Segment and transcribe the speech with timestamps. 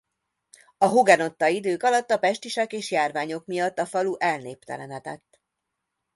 [0.77, 5.41] A Hugenotta-idők alatt a pestisek és járványok miatt a falu elnéptelenedett.